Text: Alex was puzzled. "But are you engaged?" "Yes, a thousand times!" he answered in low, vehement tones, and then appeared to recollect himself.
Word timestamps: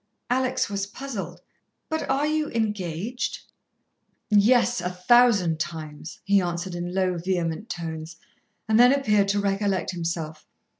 Alex 0.31 0.67
was 0.67 0.87
puzzled. 0.87 1.41
"But 1.87 2.09
are 2.09 2.25
you 2.25 2.49
engaged?" 2.49 3.41
"Yes, 4.31 4.81
a 4.81 4.89
thousand 4.89 5.59
times!" 5.59 6.19
he 6.23 6.41
answered 6.41 6.73
in 6.73 6.95
low, 6.95 7.19
vehement 7.19 7.69
tones, 7.69 8.15
and 8.67 8.79
then 8.79 8.91
appeared 8.91 9.27
to 9.27 9.39
recollect 9.39 9.91
himself. 9.91 10.47